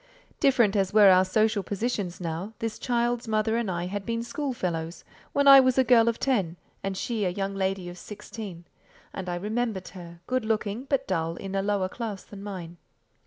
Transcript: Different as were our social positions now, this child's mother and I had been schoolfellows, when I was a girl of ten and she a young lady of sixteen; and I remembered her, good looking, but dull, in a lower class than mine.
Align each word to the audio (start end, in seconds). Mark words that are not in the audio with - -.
Different 0.39 0.75
as 0.75 0.95
were 0.95 1.11
our 1.11 1.23
social 1.23 1.61
positions 1.61 2.19
now, 2.19 2.53
this 2.57 2.79
child's 2.79 3.27
mother 3.27 3.55
and 3.55 3.69
I 3.69 3.85
had 3.85 4.03
been 4.03 4.23
schoolfellows, 4.23 5.03
when 5.31 5.47
I 5.47 5.59
was 5.59 5.77
a 5.77 5.83
girl 5.83 6.07
of 6.09 6.19
ten 6.19 6.57
and 6.81 6.97
she 6.97 7.23
a 7.23 7.29
young 7.29 7.53
lady 7.53 7.87
of 7.87 7.99
sixteen; 7.99 8.65
and 9.13 9.29
I 9.29 9.35
remembered 9.35 9.89
her, 9.89 10.19
good 10.25 10.43
looking, 10.43 10.85
but 10.85 11.07
dull, 11.07 11.35
in 11.35 11.53
a 11.53 11.61
lower 11.61 11.87
class 11.87 12.23
than 12.23 12.41
mine. 12.41 12.77